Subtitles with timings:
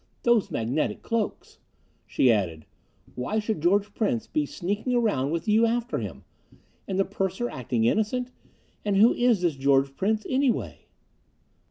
[0.23, 1.59] Those magnetic cloaks!"
[2.07, 2.65] She added,
[3.13, 6.23] "Why should George Prince be sneaking around with you after him?
[6.87, 8.31] And the purser acting innocent?
[8.83, 10.87] And who is this George Prince, anyway?"